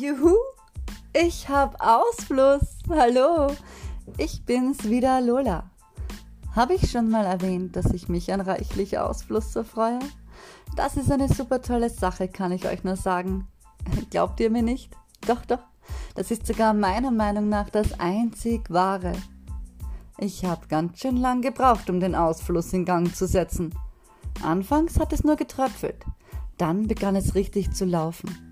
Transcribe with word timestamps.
Juhu, 0.00 0.34
ich 1.12 1.46
hab 1.50 1.76
Ausfluss. 1.78 2.78
Hallo, 2.88 3.48
ich 4.16 4.46
bin's 4.46 4.84
wieder, 4.84 5.20
Lola. 5.20 5.68
Habe 6.56 6.72
ich 6.72 6.90
schon 6.90 7.10
mal 7.10 7.26
erwähnt, 7.26 7.76
dass 7.76 7.92
ich 7.92 8.08
mich 8.08 8.32
an 8.32 8.40
reichlich 8.40 8.96
Ausfluss 8.96 9.52
so 9.52 9.62
freue? 9.62 9.98
Das 10.74 10.96
ist 10.96 11.12
eine 11.12 11.28
super 11.28 11.60
tolle 11.60 11.90
Sache, 11.90 12.28
kann 12.28 12.50
ich 12.50 12.66
euch 12.66 12.82
nur 12.82 12.96
sagen. 12.96 13.46
Glaubt 14.10 14.40
ihr 14.40 14.48
mir 14.48 14.62
nicht? 14.62 14.96
Doch, 15.26 15.44
doch. 15.44 15.66
Das 16.14 16.30
ist 16.30 16.46
sogar 16.46 16.72
meiner 16.72 17.10
Meinung 17.10 17.50
nach 17.50 17.68
das 17.68 18.00
einzig 18.00 18.70
wahre. 18.70 19.12
Ich 20.16 20.46
habe 20.46 20.66
ganz 20.68 20.98
schön 20.98 21.18
lang 21.18 21.42
gebraucht, 21.42 21.90
um 21.90 22.00
den 22.00 22.14
Ausfluss 22.14 22.72
in 22.72 22.86
Gang 22.86 23.14
zu 23.14 23.26
setzen. 23.26 23.74
Anfangs 24.42 24.98
hat 24.98 25.12
es 25.12 25.24
nur 25.24 25.36
getröpfelt, 25.36 26.06
dann 26.56 26.86
begann 26.86 27.16
es 27.16 27.34
richtig 27.34 27.72
zu 27.72 27.84
laufen. 27.84 28.49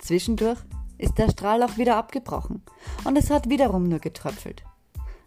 Zwischendurch 0.00 0.58
ist 0.98 1.18
der 1.18 1.30
Strahl 1.30 1.62
auch 1.62 1.76
wieder 1.76 1.96
abgebrochen 1.96 2.62
und 3.04 3.16
es 3.16 3.30
hat 3.30 3.48
wiederum 3.48 3.88
nur 3.88 4.00
getröpfelt. 4.00 4.64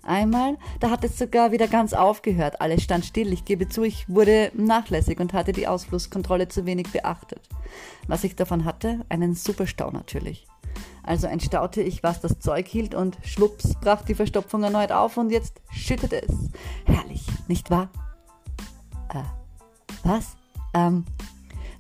Einmal, 0.05 0.57
da 0.81 0.89
hat 0.89 1.05
es 1.05 1.17
sogar 1.17 1.53
wieder 1.53 1.67
ganz 1.67 1.93
aufgehört, 1.93 2.59
alles 2.59 2.83
stand 2.83 3.05
still, 3.05 3.31
ich 3.31 3.45
gebe 3.45 3.69
zu, 3.69 3.83
ich 3.83 4.09
wurde 4.09 4.51
nachlässig 4.53 5.19
und 5.19 5.31
hatte 5.31 5.53
die 5.53 5.67
Ausflusskontrolle 5.67 6.49
zu 6.49 6.65
wenig 6.65 6.91
beachtet. 6.91 7.39
Was 8.07 8.25
ich 8.25 8.35
davon 8.35 8.65
hatte? 8.65 9.05
Einen 9.07 9.33
Superstau 9.33 9.91
natürlich. 9.91 10.45
Also 11.03 11.27
entstaute 11.27 11.81
ich, 11.81 12.03
was 12.03 12.19
das 12.19 12.39
Zeug 12.39 12.67
hielt 12.67 12.95
und 12.95 13.17
schwupps 13.23 13.75
brach 13.79 14.01
die 14.03 14.15
Verstopfung 14.15 14.63
erneut 14.63 14.91
auf 14.91 15.15
und 15.15 15.31
jetzt 15.31 15.61
schüttete 15.71 16.21
es. 16.21 16.49
Herrlich, 16.85 17.25
nicht 17.47 17.69
wahr? 17.69 17.89
Äh, 19.09 19.23
was? 20.03 20.35
Ähm, 20.73 21.05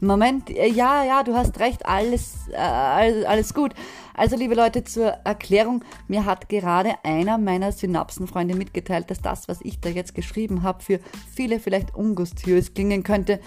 Moment, 0.05 0.49
äh, 0.49 0.67
ja, 0.67 1.03
ja, 1.03 1.23
du 1.23 1.33
hast 1.33 1.59
recht, 1.59 1.85
alles, 1.85 2.49
äh, 2.51 3.25
alles 3.25 3.53
gut. 3.53 3.73
Also, 4.13 4.35
liebe 4.35 4.53
Leute, 4.53 4.83
zur 4.83 5.07
Erklärung, 5.23 5.83
mir 6.07 6.25
hat 6.25 6.49
gerade 6.49 6.93
einer 7.03 7.37
meiner 7.37 7.71
Synapsenfreunde 7.71 8.55
mitgeteilt, 8.55 9.09
dass 9.09 9.21
das, 9.21 9.47
was 9.47 9.61
ich 9.61 9.79
da 9.79 9.89
jetzt 9.89 10.13
geschrieben 10.13 10.63
habe, 10.63 10.83
für 10.83 10.99
viele 11.33 11.59
vielleicht 11.59 11.95
ungustiös 11.95 12.73
klingen 12.73 13.03
könnte. 13.03 13.39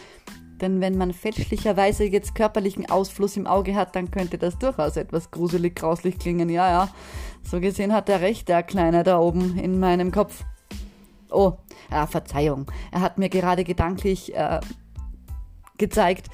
Denn 0.61 0.81
wenn 0.81 0.97
man 0.97 1.13
fälschlicherweise 1.13 2.05
jetzt 2.05 2.35
körperlichen 2.35 2.89
Ausfluss 2.89 3.37
im 3.37 3.47
Auge 3.47 3.75
hat, 3.75 3.95
dann 3.95 4.11
könnte 4.11 4.39
das 4.39 4.59
durchaus 4.59 4.97
etwas 4.97 5.31
gruselig, 5.31 5.77
grauslich 5.77 6.19
klingen. 6.19 6.49
Ja, 6.49 6.71
ja, 6.71 6.89
so 7.43 7.61
gesehen 7.61 7.93
hat 7.93 8.09
er 8.09 8.23
recht, 8.23 8.49
der 8.49 8.63
Kleine 8.63 9.03
da 9.03 9.19
oben 9.19 9.59
in 9.59 9.79
meinem 9.79 10.11
Kopf. 10.11 10.45
Oh, 11.31 11.55
äh, 11.91 12.07
Verzeihung, 12.07 12.71
er 12.93 13.01
hat 13.03 13.19
mir 13.19 13.29
gerade 13.29 13.65
gedanklich 13.65 14.35
äh, 14.35 14.61
gezeigt 15.79 16.29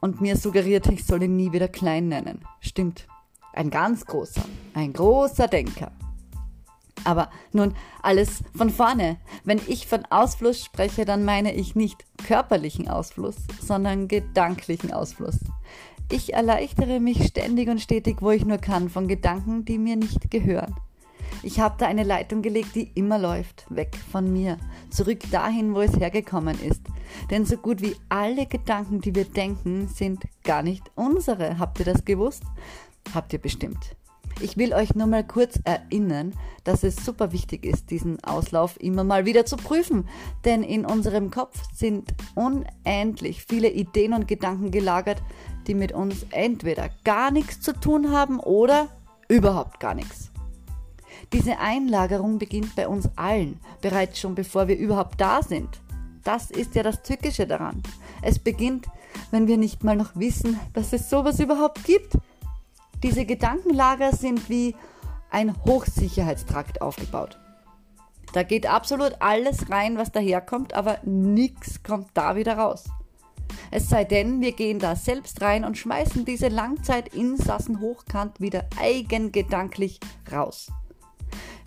und 0.00 0.20
mir 0.20 0.36
suggeriert, 0.36 0.86
ich 0.88 1.04
soll 1.04 1.22
ihn 1.22 1.36
nie 1.36 1.52
wieder 1.52 1.68
klein 1.68 2.08
nennen. 2.08 2.44
Stimmt. 2.60 3.06
Ein 3.52 3.70
ganz 3.70 4.04
großer, 4.06 4.44
ein 4.74 4.92
großer 4.92 5.48
Denker. 5.48 5.90
Aber 7.04 7.30
nun 7.52 7.74
alles 8.02 8.42
von 8.54 8.70
vorne. 8.70 9.18
Wenn 9.44 9.60
ich 9.66 9.86
von 9.86 10.04
Ausfluss 10.10 10.64
spreche, 10.64 11.04
dann 11.04 11.24
meine 11.24 11.54
ich 11.54 11.74
nicht 11.74 12.04
körperlichen 12.26 12.88
Ausfluss, 12.88 13.36
sondern 13.60 14.08
gedanklichen 14.08 14.92
Ausfluss. 14.92 15.38
Ich 16.10 16.32
erleichtere 16.32 17.00
mich 17.00 17.26
ständig 17.26 17.68
und 17.68 17.80
stetig, 17.80 18.18
wo 18.20 18.30
ich 18.30 18.44
nur 18.44 18.58
kann, 18.58 18.88
von 18.88 19.08
Gedanken, 19.08 19.64
die 19.64 19.78
mir 19.78 19.96
nicht 19.96 20.30
gehören. 20.30 20.74
Ich 21.42 21.60
habe 21.60 21.76
da 21.78 21.86
eine 21.86 22.02
Leitung 22.02 22.42
gelegt, 22.42 22.74
die 22.74 22.90
immer 22.94 23.18
läuft, 23.18 23.64
weg 23.70 23.96
von 24.10 24.32
mir, 24.32 24.58
zurück 24.90 25.20
dahin, 25.30 25.74
wo 25.74 25.80
es 25.80 25.96
hergekommen 25.98 26.60
ist. 26.62 26.82
Denn 27.30 27.44
so 27.44 27.56
gut 27.56 27.80
wie 27.80 27.96
alle 28.08 28.46
Gedanken, 28.46 29.00
die 29.00 29.14
wir 29.14 29.24
denken, 29.24 29.88
sind 29.88 30.24
gar 30.42 30.62
nicht 30.62 30.90
unsere. 30.96 31.58
Habt 31.58 31.78
ihr 31.78 31.84
das 31.84 32.04
gewusst? 32.04 32.42
Habt 33.14 33.32
ihr 33.32 33.38
bestimmt. 33.38 33.96
Ich 34.40 34.56
will 34.56 34.72
euch 34.72 34.94
nur 34.94 35.06
mal 35.08 35.26
kurz 35.26 35.58
erinnern, 35.64 36.32
dass 36.62 36.84
es 36.84 36.96
super 36.96 37.32
wichtig 37.32 37.64
ist, 37.64 37.90
diesen 37.90 38.22
Auslauf 38.22 38.80
immer 38.80 39.02
mal 39.02 39.24
wieder 39.24 39.44
zu 39.46 39.56
prüfen. 39.56 40.08
Denn 40.44 40.62
in 40.62 40.84
unserem 40.84 41.30
Kopf 41.30 41.60
sind 41.74 42.14
unendlich 42.36 43.44
viele 43.44 43.68
Ideen 43.68 44.12
und 44.12 44.28
Gedanken 44.28 44.70
gelagert, 44.70 45.22
die 45.66 45.74
mit 45.74 45.92
uns 45.92 46.26
entweder 46.30 46.88
gar 47.04 47.30
nichts 47.30 47.60
zu 47.60 47.72
tun 47.72 48.12
haben 48.12 48.38
oder 48.38 48.88
überhaupt 49.28 49.80
gar 49.80 49.94
nichts. 49.94 50.27
Diese 51.32 51.58
Einlagerung 51.58 52.38
beginnt 52.38 52.74
bei 52.74 52.88
uns 52.88 53.08
allen, 53.16 53.60
bereits 53.82 54.18
schon 54.18 54.34
bevor 54.34 54.66
wir 54.68 54.78
überhaupt 54.78 55.20
da 55.20 55.42
sind. 55.42 55.68
Das 56.24 56.50
ist 56.50 56.74
ja 56.74 56.82
das 56.82 57.02
Tückische 57.02 57.46
daran. 57.46 57.82
Es 58.22 58.38
beginnt, 58.38 58.86
wenn 59.30 59.46
wir 59.46 59.58
nicht 59.58 59.84
mal 59.84 59.96
noch 59.96 60.14
wissen, 60.14 60.58
dass 60.72 60.92
es 60.92 61.10
sowas 61.10 61.38
überhaupt 61.38 61.84
gibt. 61.84 62.16
Diese 63.02 63.24
Gedankenlager 63.24 64.12
sind 64.12 64.48
wie 64.48 64.74
ein 65.30 65.54
Hochsicherheitstrakt 65.64 66.80
aufgebaut. 66.80 67.38
Da 68.32 68.42
geht 68.42 68.66
absolut 68.66 69.14
alles 69.20 69.70
rein, 69.70 69.96
was 69.96 70.12
daherkommt, 70.12 70.74
aber 70.74 70.98
nichts 71.04 71.82
kommt 71.82 72.08
da 72.14 72.36
wieder 72.36 72.58
raus. 72.58 72.84
Es 73.70 73.88
sei 73.88 74.04
denn, 74.04 74.40
wir 74.40 74.52
gehen 74.52 74.78
da 74.78 74.96
selbst 74.96 75.40
rein 75.40 75.64
und 75.64 75.76
schmeißen 75.76 76.24
diese 76.24 76.48
Langzeitinsassen 76.48 77.80
hochkant 77.80 78.40
wieder 78.40 78.66
eigengedanklich 78.78 80.00
raus. 80.30 80.70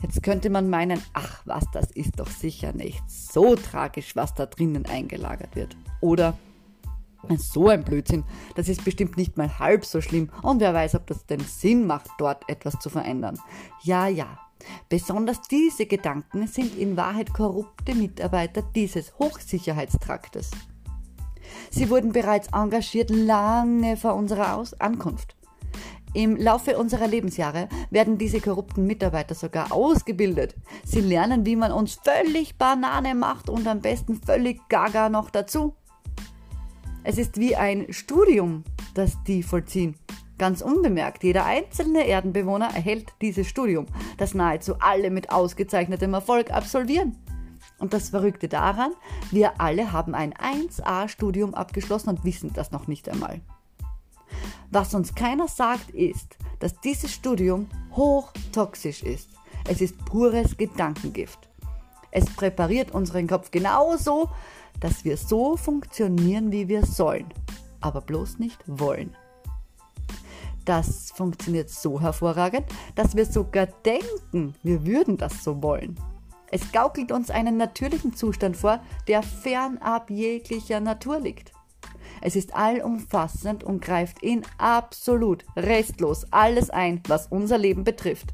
Jetzt 0.01 0.23
könnte 0.23 0.49
man 0.49 0.69
meinen, 0.69 1.01
ach 1.13 1.41
was, 1.45 1.65
das 1.71 1.91
ist 1.91 2.19
doch 2.19 2.29
sicher 2.29 2.73
nicht 2.73 3.03
so 3.09 3.55
tragisch, 3.55 4.15
was 4.15 4.33
da 4.33 4.45
drinnen 4.45 4.85
eingelagert 4.85 5.55
wird. 5.55 5.75
Oder 5.99 6.37
so 7.37 7.69
ein 7.69 7.83
Blödsinn, 7.83 8.23
das 8.55 8.67
ist 8.67 8.83
bestimmt 8.83 9.17
nicht 9.17 9.37
mal 9.37 9.59
halb 9.59 9.85
so 9.85 10.01
schlimm 10.01 10.29
und 10.41 10.59
wer 10.59 10.73
weiß, 10.73 10.95
ob 10.95 11.07
das 11.07 11.25
denn 11.25 11.39
Sinn 11.41 11.85
macht, 11.85 12.09
dort 12.17 12.49
etwas 12.49 12.79
zu 12.79 12.89
verändern. 12.89 13.37
Ja, 13.83 14.07
ja, 14.07 14.39
besonders 14.89 15.41
diese 15.43 15.85
Gedanken 15.85 16.47
sind 16.47 16.77
in 16.77 16.97
Wahrheit 16.97 17.33
korrupte 17.33 17.95
Mitarbeiter 17.95 18.63
dieses 18.63 19.17
Hochsicherheitstraktes. 19.19 20.51
Sie 21.69 21.89
wurden 21.89 22.11
bereits 22.11 22.47
engagiert 22.53 23.09
lange 23.09 23.97
vor 23.97 24.15
unserer 24.15 24.55
Aus 24.55 24.73
Ankunft. 24.79 25.35
Im 26.13 26.35
Laufe 26.35 26.77
unserer 26.77 27.07
Lebensjahre 27.07 27.69
werden 27.89 28.17
diese 28.17 28.41
korrupten 28.41 28.85
Mitarbeiter 28.85 29.33
sogar 29.33 29.71
ausgebildet. 29.71 30.55
Sie 30.83 30.99
lernen, 30.99 31.45
wie 31.45 31.55
man 31.55 31.71
uns 31.71 31.99
völlig 32.03 32.57
Banane 32.57 33.15
macht 33.15 33.49
und 33.49 33.65
am 33.65 33.79
besten 33.79 34.21
völlig 34.21 34.67
gaga 34.67 35.07
noch 35.07 35.29
dazu. 35.29 35.73
Es 37.03 37.17
ist 37.17 37.39
wie 37.39 37.55
ein 37.55 37.91
Studium, 37.93 38.63
das 38.93 39.23
die 39.23 39.41
vollziehen. 39.41 39.95
Ganz 40.37 40.61
unbemerkt, 40.61 41.23
jeder 41.23 41.45
einzelne 41.45 42.05
Erdenbewohner 42.05 42.65
erhält 42.73 43.13
dieses 43.21 43.47
Studium, 43.47 43.85
das 44.17 44.33
nahezu 44.33 44.75
alle 44.79 45.11
mit 45.11 45.31
ausgezeichnetem 45.31 46.13
Erfolg 46.13 46.51
absolvieren. 46.51 47.15
Und 47.79 47.93
das 47.93 48.09
Verrückte 48.09 48.47
daran, 48.47 48.91
wir 49.31 49.61
alle 49.61 49.91
haben 49.91 50.13
ein 50.13 50.33
1a-Studium 50.33 51.53
abgeschlossen 51.53 52.09
und 52.09 52.25
wissen 52.25 52.51
das 52.53 52.71
noch 52.71 52.87
nicht 52.87 53.07
einmal. 53.07 53.41
Was 54.71 54.93
uns 54.93 55.13
keiner 55.13 55.49
sagt, 55.49 55.89
ist, 55.91 56.37
dass 56.59 56.79
dieses 56.79 57.11
Studium 57.11 57.67
hochtoxisch 57.91 59.03
ist. 59.03 59.29
Es 59.67 59.81
ist 59.81 60.03
pures 60.05 60.55
Gedankengift. 60.55 61.49
Es 62.09 62.25
präpariert 62.25 62.91
unseren 62.91 63.27
Kopf 63.27 63.51
genauso, 63.51 64.29
dass 64.79 65.03
wir 65.03 65.17
so 65.17 65.57
funktionieren, 65.57 66.53
wie 66.53 66.69
wir 66.69 66.85
sollen, 66.85 67.33
aber 67.81 67.99
bloß 67.99 68.39
nicht 68.39 68.59
wollen. 68.65 69.13
Das 70.63 71.11
funktioniert 71.11 71.69
so 71.69 71.99
hervorragend, 71.99 72.65
dass 72.95 73.15
wir 73.15 73.25
sogar 73.25 73.65
denken, 73.65 74.55
wir 74.63 74.85
würden 74.85 75.17
das 75.17 75.43
so 75.43 75.61
wollen. 75.61 75.99
Es 76.49 76.71
gaukelt 76.71 77.11
uns 77.11 77.29
einen 77.29 77.57
natürlichen 77.57 78.15
Zustand 78.15 78.55
vor, 78.55 78.79
der 79.07 79.21
fernab 79.21 80.09
jeglicher 80.09 80.79
Natur 80.79 81.19
liegt. 81.19 81.51
Es 82.21 82.35
ist 82.35 82.55
allumfassend 82.55 83.63
und 83.63 83.81
greift 83.81 84.21
in 84.23 84.43
absolut 84.57 85.43
restlos 85.55 86.25
alles 86.31 86.69
ein, 86.69 87.01
was 87.07 87.27
unser 87.27 87.57
Leben 87.57 87.83
betrifft. 87.83 88.31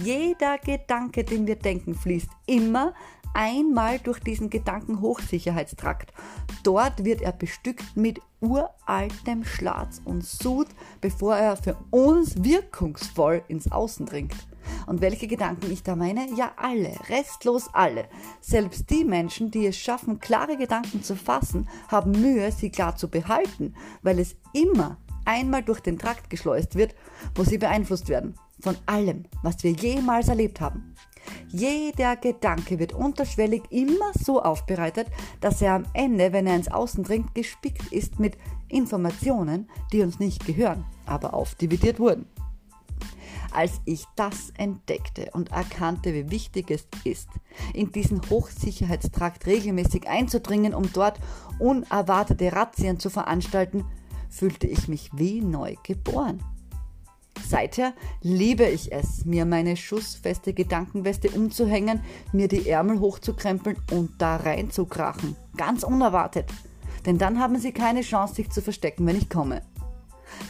Jeder 0.00 0.58
Gedanke, 0.58 1.24
den 1.24 1.46
wir 1.46 1.56
denken, 1.56 1.94
fließt 1.94 2.30
immer 2.46 2.94
einmal 3.34 3.98
durch 3.98 4.20
diesen 4.20 4.50
Gedankenhochsicherheitstrakt. 4.50 6.12
Dort 6.62 7.04
wird 7.04 7.22
er 7.22 7.32
bestückt 7.32 7.96
mit 7.96 8.20
uraltem 8.40 9.44
Schlatz 9.44 10.00
und 10.04 10.24
Sud, 10.24 10.68
bevor 11.00 11.36
er 11.36 11.56
für 11.56 11.76
uns 11.90 12.42
wirkungsvoll 12.42 13.42
ins 13.48 13.70
Außen 13.70 14.06
dringt. 14.06 14.34
Und 14.86 15.00
welche 15.00 15.26
Gedanken 15.26 15.70
ich 15.70 15.82
da 15.82 15.96
meine? 15.96 16.26
Ja, 16.36 16.52
alle, 16.56 16.94
restlos 17.08 17.68
alle. 17.72 18.06
Selbst 18.40 18.90
die 18.90 19.04
Menschen, 19.04 19.50
die 19.50 19.66
es 19.66 19.76
schaffen, 19.76 20.18
klare 20.18 20.56
Gedanken 20.56 21.02
zu 21.02 21.16
fassen, 21.16 21.68
haben 21.88 22.12
Mühe, 22.12 22.50
sie 22.52 22.70
klar 22.70 22.96
zu 22.96 23.08
behalten, 23.08 23.74
weil 24.02 24.18
es 24.18 24.36
immer 24.52 24.98
einmal 25.24 25.62
durch 25.62 25.80
den 25.80 25.98
Trakt 25.98 26.30
geschleust 26.30 26.74
wird, 26.74 26.94
wo 27.34 27.44
sie 27.44 27.58
beeinflusst 27.58 28.08
werden. 28.08 28.34
Von 28.60 28.76
allem, 28.86 29.24
was 29.42 29.62
wir 29.64 29.72
jemals 29.72 30.28
erlebt 30.28 30.60
haben. 30.60 30.94
Jeder 31.48 32.16
Gedanke 32.16 32.78
wird 32.78 32.92
unterschwellig 32.92 33.62
immer 33.70 34.12
so 34.18 34.42
aufbereitet, 34.42 35.06
dass 35.40 35.62
er 35.62 35.74
am 35.74 35.84
Ende, 35.92 36.32
wenn 36.32 36.46
er 36.46 36.56
ins 36.56 36.70
Außen 36.70 37.04
dringt, 37.04 37.34
gespickt 37.34 37.92
ist 37.92 38.18
mit 38.18 38.36
Informationen, 38.68 39.68
die 39.92 40.02
uns 40.02 40.18
nicht 40.18 40.46
gehören, 40.46 40.84
aber 41.06 41.34
aufdividiert 41.34 42.00
wurden. 42.00 42.26
Als 43.54 43.80
ich 43.84 44.06
das 44.16 44.50
entdeckte 44.56 45.30
und 45.32 45.52
erkannte, 45.52 46.14
wie 46.14 46.30
wichtig 46.30 46.70
es 46.70 46.86
ist, 47.04 47.28
in 47.74 47.92
diesen 47.92 48.22
Hochsicherheitstrakt 48.30 49.46
regelmäßig 49.46 50.08
einzudringen, 50.08 50.74
um 50.74 50.90
dort 50.92 51.18
unerwartete 51.58 52.52
Razzien 52.52 52.98
zu 52.98 53.10
veranstalten, 53.10 53.84
fühlte 54.30 54.66
ich 54.66 54.88
mich 54.88 55.10
wie 55.14 55.42
neu 55.42 55.76
geboren. 55.82 56.42
Seither 57.46 57.92
liebe 58.22 58.64
ich 58.64 58.92
es, 58.92 59.24
mir 59.26 59.44
meine 59.44 59.76
schussfeste 59.76 60.54
Gedankenweste 60.54 61.30
umzuhängen, 61.30 62.00
mir 62.32 62.48
die 62.48 62.68
Ärmel 62.68 63.00
hochzukrempeln 63.00 63.76
und 63.90 64.10
da 64.18 64.36
reinzukrachen. 64.36 65.36
Ganz 65.56 65.82
unerwartet. 65.82 66.46
Denn 67.04 67.18
dann 67.18 67.38
haben 67.38 67.58
sie 67.58 67.72
keine 67.72 68.02
Chance, 68.02 68.36
sich 68.36 68.50
zu 68.50 68.62
verstecken, 68.62 69.06
wenn 69.06 69.18
ich 69.18 69.28
komme. 69.28 69.62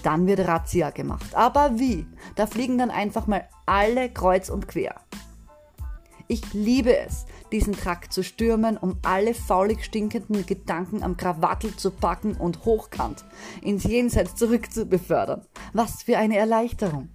Dann 0.02 0.26
wird 0.26 0.40
Razzia 0.40 0.90
gemacht. 0.90 1.34
Aber 1.34 1.78
wie? 1.78 2.06
Da 2.36 2.46
fliegen 2.46 2.78
dann 2.78 2.90
einfach 2.90 3.26
mal 3.26 3.48
alle 3.66 4.08
kreuz 4.10 4.48
und 4.48 4.68
quer. 4.68 4.96
Ich 6.28 6.54
liebe 6.54 6.96
es, 6.96 7.26
diesen 7.52 7.74
Trakt 7.74 8.12
zu 8.12 8.22
stürmen, 8.24 8.78
um 8.78 8.96
alle 9.02 9.34
faulig 9.34 9.84
stinkenden 9.84 10.46
Gedanken 10.46 11.02
am 11.02 11.16
Krawattel 11.16 11.76
zu 11.76 11.90
packen 11.90 12.34
und 12.34 12.64
hochkant 12.64 13.24
ins 13.60 13.84
Jenseits 13.84 14.34
zurück 14.36 14.72
zu 14.72 14.86
befördern. 14.86 15.42
Was 15.72 16.02
für 16.02 16.16
eine 16.16 16.38
Erleichterung! 16.38 17.10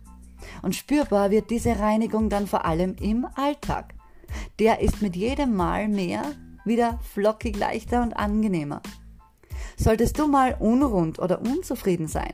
Und 0.61 0.75
spürbar 0.75 1.31
wird 1.31 1.49
diese 1.49 1.79
Reinigung 1.79 2.29
dann 2.29 2.45
vor 2.45 2.65
allem 2.65 2.95
im 3.01 3.27
Alltag. 3.35 3.95
Der 4.59 4.81
ist 4.81 5.01
mit 5.01 5.15
jedem 5.15 5.55
Mal 5.55 5.87
mehr 5.87 6.21
wieder 6.63 6.99
flockig 7.13 7.57
leichter 7.57 8.03
und 8.03 8.13
angenehmer. 8.13 8.81
Solltest 9.77 10.19
du 10.19 10.27
mal 10.27 10.55
unrund 10.59 11.17
oder 11.19 11.41
unzufrieden 11.41 12.07
sein, 12.07 12.33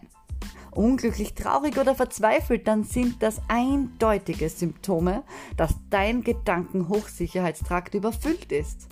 unglücklich, 0.78 1.34
traurig 1.34 1.78
oder 1.78 1.96
verzweifelt, 1.96 2.68
dann 2.68 2.84
sind 2.84 3.22
das 3.22 3.42
eindeutige 3.48 4.50
Symptome, 4.50 5.24
dass 5.58 5.76
dein 5.90 6.24
Gedankenhochsicherheitstrakt 6.24 7.94
überfüllt 7.94 8.52
ist. 8.52 8.88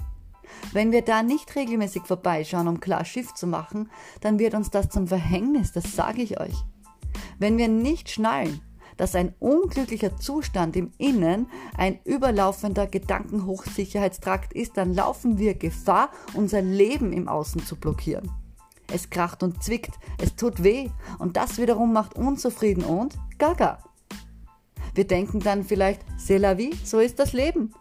Wenn 0.74 0.92
wir 0.92 1.02
da 1.02 1.24
nicht 1.24 1.56
regelmäßig 1.56 2.04
vorbeischauen, 2.04 2.68
um 2.68 2.80
klar 2.80 3.06
Schiff 3.06 3.34
zu 3.34 3.48
machen, 3.48 3.90
dann 4.22 4.40
wird 4.40 4.54
uns 4.54 4.70
das 4.70 4.90
zum 4.90 5.08
Verhängnis, 5.08 5.72
das 5.72 5.96
sage 5.96 6.22
ich 6.22 6.40
euch. 6.40 6.56
Wenn 7.40 7.58
wir 7.58 7.68
nicht 7.68 8.10
schnallen, 8.10 8.62
dass 8.98 9.16
ein 9.16 9.34
unglücklicher 9.40 10.18
Zustand 10.18 10.76
im 10.76 10.92
Innen 10.98 11.48
ein 11.76 12.00
überlaufender 12.04 12.86
Gedankenhochsicherheitstrakt 12.88 14.54
ist, 14.54 14.78
dann 14.78 14.94
laufen 14.94 15.38
wir 15.38 15.56
Gefahr, 15.56 16.12
unser 16.34 16.62
Leben 16.62 17.12
im 17.12 17.28
Außen 17.28 17.66
zu 17.66 17.78
blockieren. 17.78 18.30
Es 18.94 19.10
kracht 19.10 19.44
und 19.44 19.64
zwickt, 19.64 19.94
es 20.22 20.36
tut 20.36 20.64
weh 20.64 20.90
und 21.20 21.38
das 21.38 21.58
wiederum 21.58 21.94
macht 21.94 22.16
unzufrieden 22.16 22.84
und 22.84 23.18
gaga. 23.38 23.80
Wir 24.94 25.08
denken 25.08 25.40
dann 25.40 25.64
vielleicht, 25.64 26.02
c'est 26.18 26.38
la 26.38 26.58
vie, 26.58 26.74
so 26.84 27.00
ist 27.00 27.20
das 27.20 27.34
Leben. 27.34 27.74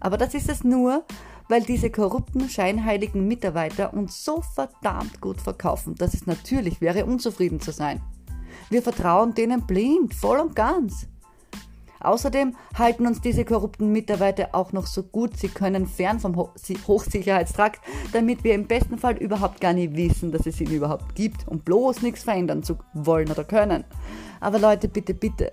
Aber 0.00 0.18
das 0.18 0.34
ist 0.34 0.48
es 0.48 0.64
nur, 0.64 1.04
weil 1.48 1.62
diese 1.62 1.90
korrupten, 1.90 2.48
scheinheiligen 2.48 3.26
Mitarbeiter 3.26 3.94
uns 3.94 4.24
so 4.24 4.42
verdammt 4.42 5.20
gut 5.20 5.40
verkaufen, 5.40 5.94
dass 5.94 6.14
es 6.14 6.26
natürlich 6.26 6.80
wäre, 6.80 7.06
unzufrieden 7.06 7.60
zu 7.60 7.72
sein. 7.72 8.02
Wir 8.70 8.82
vertrauen 8.82 9.34
denen 9.34 9.66
blind, 9.66 10.14
voll 10.14 10.38
und 10.38 10.54
ganz. 10.54 11.06
Außerdem 12.00 12.54
halten 12.76 13.06
uns 13.06 13.20
diese 13.20 13.44
korrupten 13.44 13.92
Mitarbeiter 13.92 14.50
auch 14.52 14.72
noch 14.72 14.86
so 14.86 15.02
gut 15.02 15.36
sie 15.36 15.48
können 15.48 15.86
fern 15.86 16.20
vom 16.20 16.36
Hochsicherheitstrakt, 16.36 17.80
damit 18.12 18.44
wir 18.44 18.54
im 18.54 18.66
besten 18.66 18.98
Fall 18.98 19.16
überhaupt 19.16 19.60
gar 19.60 19.72
nicht 19.72 19.96
wissen, 19.96 20.32
dass 20.32 20.46
es 20.46 20.60
ihn 20.60 20.70
überhaupt 20.70 21.14
gibt 21.14 21.46
und 21.48 21.64
bloß 21.64 22.02
nichts 22.02 22.24
verändern 22.24 22.62
zu 22.62 22.78
wollen 22.94 23.30
oder 23.30 23.44
können. 23.44 23.84
Aber 24.40 24.58
Leute, 24.58 24.88
bitte, 24.88 25.14
bitte, 25.14 25.50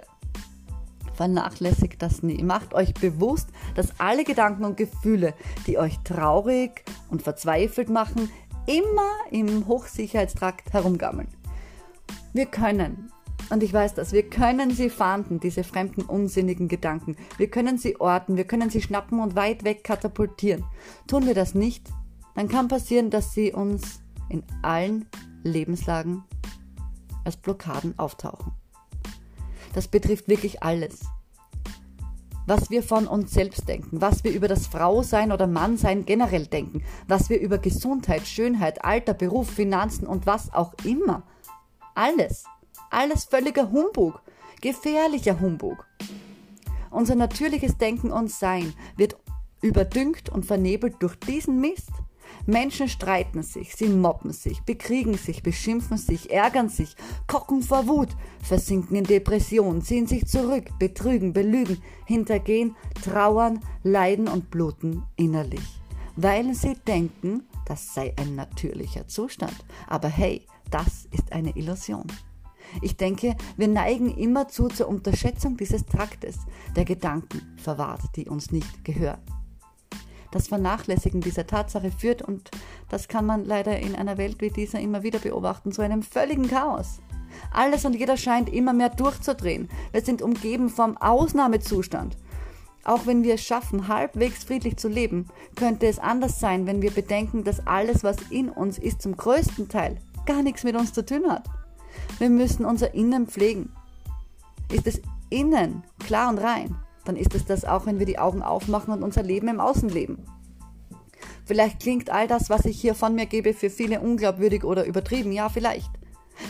vernachlässigt 1.15 2.01
das 2.01 2.21
nie. 2.21 2.43
Macht 2.43 2.73
euch 2.73 2.93
bewusst, 2.93 3.49
dass 3.73 3.99
alle 3.99 4.23
Gedanken 4.23 4.65
und 4.65 4.77
Gefühle, 4.77 5.33
die 5.65 5.77
euch 5.77 5.97
traurig 6.03 6.83
und 7.09 7.21
verzweifelt 7.21 7.89
machen, 7.89 8.29
immer 8.67 9.11
im 9.31 9.67
Hochsicherheitstrakt 9.67 10.73
herumgammeln. 10.73 11.27
Wir 12.33 12.45
können 12.45 13.11
und 13.49 13.63
ich 13.63 13.73
weiß 13.73 13.93
das. 13.93 14.11
Wir 14.11 14.29
können 14.29 14.71
sie 14.71 14.89
fahnden, 14.89 15.39
diese 15.39 15.63
fremden, 15.63 16.01
unsinnigen 16.01 16.67
Gedanken. 16.67 17.15
Wir 17.37 17.49
können 17.49 17.77
sie 17.77 17.99
orten, 17.99 18.37
wir 18.37 18.45
können 18.45 18.69
sie 18.69 18.81
schnappen 18.81 19.19
und 19.19 19.35
weit 19.35 19.63
weg 19.63 19.83
katapultieren. 19.83 20.63
Tun 21.07 21.25
wir 21.25 21.33
das 21.33 21.53
nicht, 21.53 21.87
dann 22.35 22.47
kann 22.47 22.67
passieren, 22.67 23.09
dass 23.09 23.33
sie 23.33 23.51
uns 23.51 24.01
in 24.29 24.43
allen 24.61 25.05
Lebenslagen 25.43 26.23
als 27.23 27.37
Blockaden 27.37 27.97
auftauchen. 27.97 28.53
Das 29.73 29.87
betrifft 29.87 30.27
wirklich 30.27 30.63
alles. 30.63 31.01
Was 32.47 32.69
wir 32.69 32.83
von 32.83 33.07
uns 33.07 33.31
selbst 33.31 33.67
denken, 33.67 34.01
was 34.01 34.23
wir 34.23 34.31
über 34.31 34.47
das 34.47 34.67
Frausein 34.67 35.31
oder 35.31 35.47
Mannsein 35.47 36.05
generell 36.05 36.45
denken, 36.45 36.83
was 37.07 37.29
wir 37.29 37.39
über 37.39 37.57
Gesundheit, 37.57 38.27
Schönheit, 38.27 38.85
Alter, 38.85 39.15
Beruf, 39.15 39.49
Finanzen 39.49 40.05
und 40.05 40.27
was 40.27 40.53
auch 40.53 40.73
immer. 40.83 41.23
Alles 41.95 42.45
alles 42.89 43.25
völliger 43.25 43.71
Humbug, 43.71 44.21
gefährlicher 44.61 45.39
Humbug. 45.39 45.85
Unser 46.91 47.15
natürliches 47.15 47.77
Denken 47.77 48.11
und 48.11 48.31
Sein 48.31 48.73
wird 48.95 49.17
überdüngt 49.61 50.29
und 50.29 50.45
vernebelt 50.45 50.95
durch 50.99 51.15
diesen 51.15 51.59
Mist. 51.59 51.91
Menschen 52.45 52.87
streiten 52.87 53.41
sich, 53.41 53.75
sie 53.75 53.87
mobben 53.89 54.31
sich, 54.31 54.61
bekriegen 54.61 55.17
sich, 55.17 55.41
beschimpfen 55.41 55.97
sich, 55.97 56.31
ärgern 56.31 56.69
sich, 56.69 56.95
kochen 57.27 57.63
vor 57.63 57.87
Wut, 57.87 58.09
versinken 58.41 58.95
in 58.95 59.03
Depression, 59.03 59.81
ziehen 59.81 60.05
sich 60.05 60.25
zurück, 60.27 60.65
betrügen, 60.77 61.33
belügen, 61.33 61.81
hintergehen, 62.05 62.75
trauern, 63.03 63.59
leiden 63.83 64.27
und 64.27 64.51
bluten 64.51 65.03
innerlich, 65.15 65.81
weil 66.15 66.53
sie 66.53 66.75
denken, 66.87 67.43
das 67.65 67.93
sei 67.95 68.13
ein 68.17 68.35
natürlicher 68.35 69.07
Zustand. 69.07 69.55
Aber 69.87 70.07
hey, 70.07 70.45
das 70.69 71.07
ist 71.11 71.31
eine 71.31 71.55
Illusion. 71.55 72.05
Ich 72.81 72.97
denke, 72.97 73.35
wir 73.57 73.67
neigen 73.67 74.15
immerzu 74.15 74.67
zur 74.67 74.87
Unterschätzung 74.87 75.57
dieses 75.57 75.85
Traktes, 75.85 76.37
der 76.75 76.85
Gedanken 76.85 77.41
verwahrt, 77.57 78.01
die 78.15 78.27
uns 78.27 78.51
nicht 78.51 78.83
gehören. 78.83 79.21
Das 80.31 80.49
Vernachlässigen 80.49 81.21
dieser 81.21 81.47
Tatsache 81.47 81.91
führt, 81.91 82.21
und 82.21 82.51
das 82.89 83.07
kann 83.07 83.25
man 83.25 83.45
leider 83.45 83.79
in 83.79 83.95
einer 83.95 84.17
Welt 84.17 84.41
wie 84.41 84.49
dieser 84.49 84.79
immer 84.79 85.01
wieder 85.01 85.19
beobachten, 85.19 85.71
zu 85.71 85.81
einem 85.81 86.03
völligen 86.03 86.49
Chaos. 86.49 86.99
Alles 87.51 87.85
und 87.85 87.95
jeder 87.95 88.17
scheint 88.17 88.51
immer 88.51 88.73
mehr 88.73 88.89
durchzudrehen. 88.89 89.69
Wir 89.91 90.01
sind 90.01 90.21
umgeben 90.21 90.69
vom 90.69 90.97
Ausnahmezustand. 90.97 92.17
Auch 92.83 93.07
wenn 93.07 93.23
wir 93.23 93.35
es 93.35 93.43
schaffen, 93.43 93.87
halbwegs 93.87 94.43
friedlich 94.43 94.77
zu 94.77 94.87
leben, 94.87 95.27
könnte 95.55 95.87
es 95.87 95.99
anders 95.99 96.39
sein, 96.39 96.67
wenn 96.67 96.81
wir 96.81 96.91
bedenken, 96.91 97.43
dass 97.43 97.65
alles, 97.65 98.03
was 98.03 98.17
in 98.29 98.49
uns 98.49 98.77
ist, 98.77 99.01
zum 99.01 99.17
größten 99.17 99.69
Teil 99.69 99.97
gar 100.25 100.43
nichts 100.43 100.63
mit 100.63 100.75
uns 100.75 100.93
zu 100.93 101.05
tun 101.05 101.29
hat. 101.29 101.49
Wir 102.17 102.29
müssen 102.29 102.65
unser 102.65 102.93
Innen 102.93 103.27
pflegen. 103.27 103.71
Ist 104.71 104.87
es 104.87 105.01
innen 105.29 105.83
klar 105.99 106.29
und 106.29 106.37
rein, 106.37 106.75
dann 107.03 107.15
ist 107.15 107.35
es 107.35 107.45
das 107.45 107.65
auch, 107.65 107.85
wenn 107.85 107.99
wir 107.99 108.05
die 108.05 108.19
Augen 108.19 108.41
aufmachen 108.41 108.93
und 108.93 109.03
unser 109.03 109.23
Leben 109.23 109.47
im 109.47 109.59
Außen 109.59 109.89
leben. 109.89 110.25
Vielleicht 111.45 111.79
klingt 111.79 112.09
all 112.09 112.27
das, 112.27 112.49
was 112.49 112.65
ich 112.65 112.79
hier 112.79 112.95
von 112.95 113.13
mir 113.13 113.27
gebe, 113.27 113.53
für 113.53 113.69
viele 113.69 113.99
unglaubwürdig 113.99 114.63
oder 114.63 114.85
übertrieben. 114.85 115.31
Ja, 115.31 115.49
vielleicht. 115.49 115.91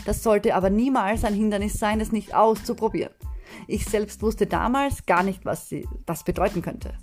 Das 0.04 0.22
sollte 0.22 0.54
aber 0.54 0.70
niemals 0.70 1.24
ein 1.24 1.34
Hindernis 1.34 1.78
sein, 1.78 2.00
es 2.00 2.12
nicht 2.12 2.34
auszuprobieren. 2.34 3.12
Ich 3.66 3.84
selbst 3.84 4.22
wusste 4.22 4.46
damals 4.46 5.04
gar 5.06 5.22
nicht, 5.22 5.44
was 5.44 5.72
das 6.06 6.24
bedeuten 6.24 6.62
könnte. 6.62 6.94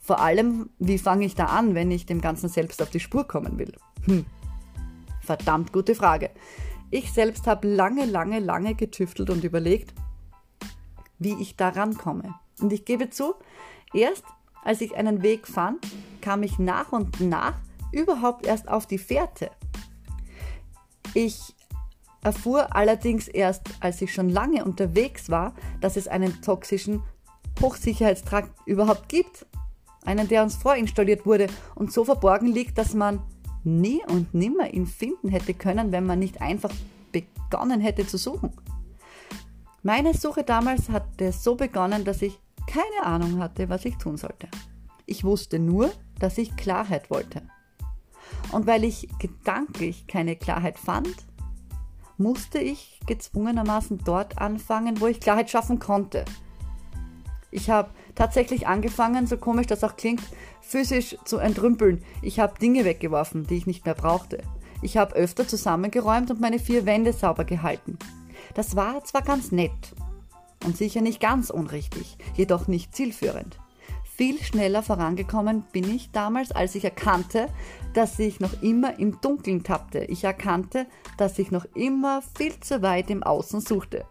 Vor 0.00 0.20
allem, 0.20 0.70
wie 0.78 0.98
fange 0.98 1.26
ich 1.26 1.34
da 1.34 1.46
an, 1.46 1.74
wenn 1.74 1.90
ich 1.90 2.06
dem 2.06 2.20
Ganzen 2.20 2.48
selbst 2.48 2.80
auf 2.80 2.90
die 2.90 3.00
Spur 3.00 3.26
kommen 3.26 3.58
will? 3.58 3.72
Hm. 4.04 4.24
Verdammt 5.20 5.72
gute 5.72 5.94
Frage. 5.94 6.30
Ich 6.90 7.12
selbst 7.12 7.46
habe 7.46 7.66
lange, 7.68 8.06
lange, 8.06 8.38
lange 8.38 8.74
getüftelt 8.74 9.30
und 9.30 9.42
überlegt, 9.42 9.92
wie 11.18 11.34
ich 11.40 11.56
da 11.56 11.70
rankomme. 11.70 12.34
Und 12.60 12.72
ich 12.72 12.84
gebe 12.84 13.10
zu, 13.10 13.34
erst 13.92 14.24
als 14.62 14.80
ich 14.80 14.96
einen 14.96 15.22
Weg 15.22 15.46
fand, 15.46 15.86
kam 16.20 16.42
ich 16.42 16.58
nach 16.58 16.92
und 16.92 17.20
nach 17.20 17.54
überhaupt 17.92 18.46
erst 18.46 18.68
auf 18.68 18.86
die 18.86 18.98
Fährte. 18.98 19.50
Ich 21.14 21.54
erfuhr 22.22 22.74
allerdings 22.74 23.28
erst, 23.28 23.62
als 23.80 24.02
ich 24.02 24.12
schon 24.12 24.28
lange 24.28 24.64
unterwegs 24.64 25.30
war, 25.30 25.54
dass 25.80 25.96
es 25.96 26.08
einen 26.08 26.42
toxischen 26.42 27.02
Hochsicherheitstrakt 27.60 28.50
überhaupt 28.66 29.08
gibt. 29.08 29.46
Einen, 30.04 30.28
der 30.28 30.42
uns 30.42 30.56
vorinstalliert 30.56 31.26
wurde 31.26 31.46
und 31.74 31.92
so 31.92 32.04
verborgen 32.04 32.48
liegt, 32.48 32.78
dass 32.78 32.94
man 32.94 33.22
nie 33.66 34.00
und 34.08 34.32
nimmer 34.32 34.72
ihn 34.72 34.86
finden 34.86 35.28
hätte 35.28 35.52
können, 35.52 35.92
wenn 35.92 36.06
man 36.06 36.18
nicht 36.18 36.40
einfach 36.40 36.72
begonnen 37.12 37.80
hätte 37.80 38.06
zu 38.06 38.16
suchen. 38.16 38.52
Meine 39.82 40.14
Suche 40.14 40.42
damals 40.42 40.88
hatte 40.88 41.32
so 41.32 41.54
begonnen, 41.54 42.04
dass 42.04 42.22
ich 42.22 42.38
keine 42.66 43.04
Ahnung 43.04 43.38
hatte, 43.38 43.68
was 43.68 43.84
ich 43.84 43.96
tun 43.96 44.16
sollte. 44.16 44.48
Ich 45.06 45.22
wusste 45.22 45.58
nur, 45.58 45.92
dass 46.18 46.38
ich 46.38 46.56
Klarheit 46.56 47.10
wollte. 47.10 47.42
Und 48.52 48.66
weil 48.66 48.84
ich 48.84 49.08
gedanklich 49.18 50.06
keine 50.06 50.36
Klarheit 50.36 50.78
fand, 50.78 51.14
musste 52.18 52.58
ich 52.58 53.00
gezwungenermaßen 53.06 54.00
dort 54.04 54.38
anfangen, 54.38 55.00
wo 55.00 55.06
ich 55.06 55.20
Klarheit 55.20 55.50
schaffen 55.50 55.78
konnte. 55.78 56.24
Ich 57.56 57.70
habe 57.70 57.88
tatsächlich 58.14 58.66
angefangen, 58.66 59.26
so 59.26 59.38
komisch 59.38 59.66
das 59.66 59.82
auch 59.82 59.96
klingt, 59.96 60.20
physisch 60.60 61.16
zu 61.24 61.38
entrümpeln. 61.38 62.04
Ich 62.20 62.38
habe 62.38 62.58
Dinge 62.58 62.84
weggeworfen, 62.84 63.46
die 63.46 63.56
ich 63.56 63.66
nicht 63.66 63.86
mehr 63.86 63.94
brauchte. 63.94 64.42
Ich 64.82 64.98
habe 64.98 65.14
öfter 65.14 65.48
zusammengeräumt 65.48 66.30
und 66.30 66.38
meine 66.38 66.58
vier 66.58 66.84
Wände 66.84 67.14
sauber 67.14 67.46
gehalten. 67.46 67.98
Das 68.52 68.76
war 68.76 69.02
zwar 69.04 69.22
ganz 69.22 69.52
nett 69.52 69.70
und 70.66 70.76
sicher 70.76 71.00
nicht 71.00 71.18
ganz 71.18 71.48
unrichtig, 71.48 72.18
jedoch 72.34 72.68
nicht 72.68 72.94
zielführend. 72.94 73.58
Viel 74.04 74.38
schneller 74.42 74.82
vorangekommen 74.82 75.64
bin 75.72 75.90
ich 75.90 76.10
damals, 76.10 76.52
als 76.52 76.74
ich 76.74 76.84
erkannte, 76.84 77.48
dass 77.94 78.18
ich 78.18 78.38
noch 78.38 78.62
immer 78.62 78.98
im 78.98 79.18
Dunkeln 79.22 79.64
tappte. 79.64 80.00
Ich 80.00 80.24
erkannte, 80.24 80.86
dass 81.16 81.38
ich 81.38 81.50
noch 81.50 81.64
immer 81.74 82.20
viel 82.36 82.60
zu 82.60 82.82
weit 82.82 83.08
im 83.08 83.22
Außen 83.22 83.62
suchte. 83.62 84.04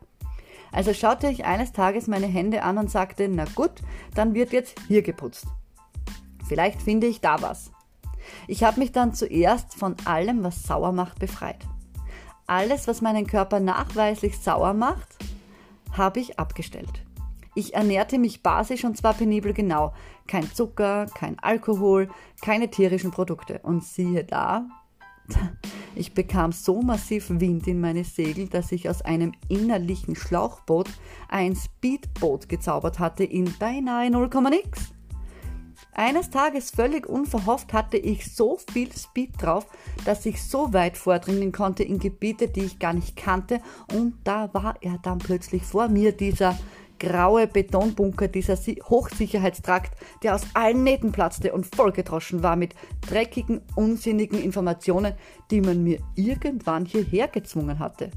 Also 0.76 0.94
schaute 0.94 1.30
ich 1.30 1.46
eines 1.46 1.72
Tages 1.72 2.08
meine 2.08 2.28
Hände 2.28 2.62
an 2.62 2.78
und 2.78 2.92
sagte, 2.92 3.30
na 3.30 3.46
gut, 3.56 3.72
dann 4.14 4.34
wird 4.34 4.52
jetzt 4.52 4.78
hier 4.90 5.04
geputzt. 5.04 5.48
Vielleicht 6.50 6.82
finde 6.82 7.08
ich 7.08 7.22
da 7.22 7.42
was. 7.42 7.72
Ich 8.46 8.62
habe 8.62 8.82
mich 8.82 8.92
dann 8.92 9.14
zuerst 9.14 9.74
von 9.74 9.96
allem, 10.04 10.44
was 10.44 10.64
sauer 10.64 10.92
macht, 10.92 11.20
befreit. 11.20 11.66
Alles, 12.46 12.90
was 12.90 13.02
meinen 13.02 13.26
Körper 13.26 13.62
nachweislich 13.62 14.38
sauer 14.38 14.74
macht, 14.74 15.16
habe 15.94 16.20
ich 16.20 16.40
abgestellt. 16.40 17.06
Ich 17.56 17.74
ernährte 17.74 18.20
mich 18.20 18.44
basisch 18.44 18.84
und 18.84 18.98
zwar 18.98 19.14
penibel 19.14 19.54
genau. 19.54 19.94
Kein 20.28 20.52
Zucker, 20.52 21.06
kein 21.06 21.40
Alkohol, 21.40 22.10
keine 22.42 22.70
tierischen 22.70 23.12
Produkte. 23.12 23.60
Und 23.64 23.86
siehe 23.86 24.26
da, 24.26 24.68
ich 25.96 26.14
bekam 26.14 26.52
so 26.52 26.82
massiv 26.82 27.30
Wind 27.30 27.68
in 27.68 27.80
meine 27.80 28.04
Segel, 28.04 28.48
dass 28.48 28.72
ich 28.72 28.90
aus 28.90 29.02
einem 29.02 29.34
innerlichen 29.50 30.16
Schlauchboot 30.16 30.90
ein 31.30 31.56
Speedboot 31.56 32.50
gezaubert 32.50 33.00
hatte 33.00 33.24
in 33.24 33.54
beinahe 33.60 34.10
0, 34.10 34.30
nix. 34.50 34.96
Eines 35.98 36.30
Tages 36.30 36.72
völlig 36.72 37.08
unverhofft 37.08 37.72
hatte 37.72 37.96
ich 37.96 38.36
so 38.36 38.60
viel 38.72 38.92
Speed 38.92 39.42
drauf, 39.42 39.66
dass 40.04 40.26
ich 40.26 40.44
so 40.44 40.74
weit 40.74 40.98
vordringen 40.98 41.54
konnte 41.54 41.84
in 41.84 42.00
Gebiete, 42.00 42.50
die 42.50 42.66
ich 42.66 42.80
gar 42.80 42.94
nicht 42.94 43.16
kannte 43.16 43.62
und 43.94 44.16
da 44.26 44.54
war 44.54 44.76
er 44.82 44.98
dann 45.02 45.20
plötzlich 45.20 45.64
vor 45.64 45.88
mir, 45.88 46.12
dieser 46.12 46.58
graue 47.00 47.48
Betonbunker, 47.48 48.28
dieser 48.28 48.56
Hochsicherheitstrakt, 48.56 49.98
der 50.24 50.36
aus 50.36 50.44
allen 50.54 50.84
Nähten 50.84 51.12
platzte 51.12 51.54
und 51.54 51.76
vollgedroschen 51.76 52.44
war 52.44 52.56
mit 52.56 52.76
dreckigen, 53.08 53.62
unsinnigen 53.76 54.42
Informationen, 54.42 55.14
die 55.52 55.62
man 55.62 55.84
mir 55.84 56.00
irgendwann 56.16 56.86
hierher 56.86 57.28
gezwungen 57.28 57.80
hatte. 57.80 58.12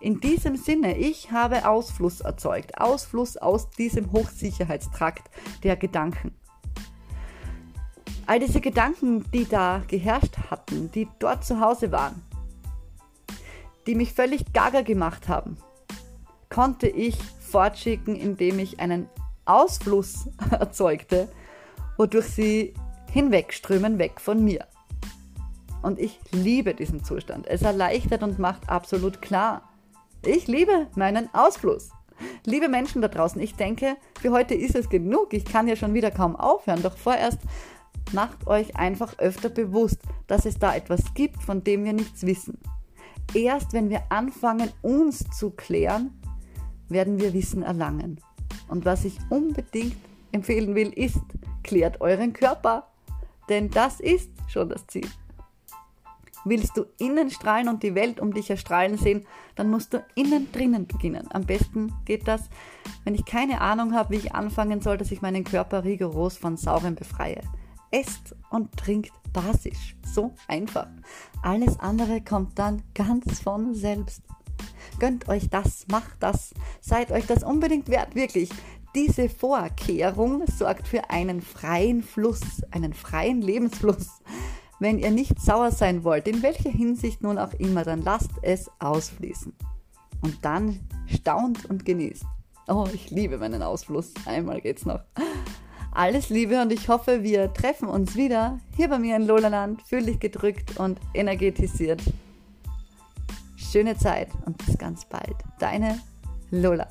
In 0.00 0.20
diesem 0.20 0.56
Sinne, 0.56 0.98
ich 0.98 1.30
habe 1.32 1.66
Ausfluss 1.66 2.20
erzeugt, 2.20 2.78
Ausfluss 2.78 3.38
aus 3.38 3.70
diesem 3.70 4.12
Hochsicherheitstrakt 4.12 5.30
der 5.62 5.76
Gedanken. 5.76 6.34
All 8.26 8.38
diese 8.38 8.60
Gedanken, 8.60 9.24
die 9.32 9.46
da 9.46 9.82
geherrscht 9.88 10.36
hatten, 10.50 10.90
die 10.92 11.08
dort 11.18 11.44
zu 11.44 11.60
Hause 11.60 11.90
waren, 11.90 12.22
die 13.86 13.94
mich 13.94 14.12
völlig 14.12 14.52
gaga 14.52 14.82
gemacht 14.82 15.28
haben, 15.28 15.56
konnte 16.48 16.86
ich 16.86 17.16
fortschicken, 17.54 18.16
indem 18.16 18.58
ich 18.58 18.80
einen 18.80 19.08
Ausfluss 19.44 20.28
erzeugte, 20.50 21.28
wodurch 21.96 22.26
sie 22.26 22.74
hinwegströmen 23.12 24.00
weg 24.00 24.20
von 24.20 24.44
mir. 24.44 24.66
Und 25.80 26.00
ich 26.00 26.18
liebe 26.32 26.74
diesen 26.74 27.04
Zustand. 27.04 27.46
Es 27.46 27.62
erleichtert 27.62 28.24
und 28.24 28.40
macht 28.40 28.68
absolut 28.68 29.22
klar. 29.22 29.70
Ich 30.26 30.48
liebe 30.48 30.88
meinen 30.96 31.32
Ausfluss. 31.32 31.90
Liebe 32.44 32.68
Menschen 32.68 33.00
da 33.00 33.06
draußen, 33.06 33.40
ich 33.40 33.54
denke, 33.54 33.98
für 34.20 34.32
heute 34.32 34.54
ist 34.54 34.74
es 34.74 34.88
genug. 34.88 35.32
Ich 35.32 35.44
kann 35.44 35.68
ja 35.68 35.76
schon 35.76 35.94
wieder 35.94 36.10
kaum 36.10 36.34
aufhören. 36.34 36.82
Doch 36.82 36.96
vorerst 36.96 37.38
macht 38.10 38.48
euch 38.48 38.74
einfach 38.74 39.16
öfter 39.18 39.48
bewusst, 39.48 39.98
dass 40.26 40.44
es 40.44 40.58
da 40.58 40.74
etwas 40.74 41.14
gibt, 41.14 41.40
von 41.40 41.62
dem 41.62 41.84
wir 41.84 41.92
nichts 41.92 42.26
wissen. 42.26 42.58
Erst 43.32 43.74
wenn 43.74 43.90
wir 43.90 44.02
anfangen, 44.08 44.72
uns 44.82 45.24
zu 45.38 45.50
klären, 45.50 46.10
werden 46.88 47.18
wir 47.20 47.32
Wissen 47.32 47.62
erlangen. 47.62 48.20
Und 48.68 48.84
was 48.84 49.04
ich 49.04 49.18
unbedingt 49.30 49.96
empfehlen 50.32 50.74
will, 50.74 50.90
ist, 50.90 51.20
klärt 51.62 52.00
euren 52.00 52.32
Körper, 52.32 52.88
denn 53.48 53.70
das 53.70 54.00
ist 54.00 54.30
schon 54.48 54.68
das 54.68 54.86
Ziel. 54.86 55.08
Willst 56.46 56.76
du 56.76 56.84
innen 56.98 57.30
strahlen 57.30 57.68
und 57.68 57.82
die 57.82 57.94
Welt 57.94 58.20
um 58.20 58.34
dich 58.34 58.50
erstrahlen 58.50 58.98
sehen, 58.98 59.26
dann 59.54 59.70
musst 59.70 59.94
du 59.94 60.04
innen 60.14 60.52
drinnen 60.52 60.86
beginnen. 60.86 61.26
Am 61.32 61.44
besten 61.44 61.92
geht 62.04 62.28
das, 62.28 62.50
wenn 63.04 63.14
ich 63.14 63.24
keine 63.24 63.62
Ahnung 63.62 63.94
habe, 63.94 64.10
wie 64.10 64.18
ich 64.18 64.34
anfangen 64.34 64.82
soll, 64.82 64.98
dass 64.98 65.10
ich 65.10 65.22
meinen 65.22 65.44
Körper 65.44 65.84
rigoros 65.84 66.36
von 66.36 66.58
Sauren 66.58 66.96
befreie. 66.96 67.40
Esst 67.90 68.34
und 68.50 68.76
trinkt 68.76 69.12
basisch. 69.32 69.96
So 70.04 70.34
einfach. 70.46 70.88
Alles 71.42 71.80
andere 71.80 72.20
kommt 72.20 72.58
dann 72.58 72.82
ganz 72.94 73.40
von 73.40 73.74
selbst. 73.74 74.22
Gönnt 74.98 75.28
euch 75.28 75.50
das, 75.50 75.86
macht 75.88 76.16
das, 76.20 76.54
seid 76.80 77.10
euch 77.10 77.26
das 77.26 77.42
unbedingt 77.42 77.88
wert, 77.88 78.14
wirklich. 78.14 78.50
Diese 78.94 79.28
Vorkehrung 79.28 80.44
sorgt 80.46 80.86
für 80.86 81.10
einen 81.10 81.42
freien 81.42 82.02
Fluss, 82.02 82.62
einen 82.70 82.92
freien 82.94 83.42
Lebensfluss. 83.42 84.22
Wenn 84.78 84.98
ihr 84.98 85.10
nicht 85.10 85.40
sauer 85.40 85.70
sein 85.72 86.04
wollt, 86.04 86.28
in 86.28 86.42
welcher 86.42 86.70
Hinsicht 86.70 87.22
nun 87.22 87.38
auch 87.38 87.52
immer, 87.54 87.84
dann 87.84 88.02
lasst 88.02 88.30
es 88.42 88.70
ausfließen. 88.78 89.52
Und 90.22 90.44
dann 90.44 90.80
staunt 91.06 91.64
und 91.66 91.84
genießt. 91.84 92.24
Oh, 92.68 92.86
ich 92.92 93.10
liebe 93.10 93.38
meinen 93.38 93.62
Ausfluss. 93.62 94.12
Einmal 94.26 94.60
geht's 94.60 94.86
noch. 94.86 95.00
Alles 95.92 96.28
Liebe 96.28 96.60
und 96.60 96.72
ich 96.72 96.88
hoffe, 96.88 97.22
wir 97.22 97.52
treffen 97.52 97.88
uns 97.88 98.16
wieder 98.16 98.58
hier 98.74 98.88
bei 98.88 98.98
mir 98.98 99.14
in 99.14 99.26
Lolaland, 99.26 99.80
fühlig 99.82 100.18
gedrückt 100.18 100.76
und 100.76 100.98
energetisiert. 101.14 102.02
Schöne 103.74 103.96
Zeit 103.96 104.28
und 104.46 104.56
bis 104.64 104.78
ganz 104.78 105.04
bald. 105.04 105.34
Deine 105.58 105.98
Lola. 106.52 106.86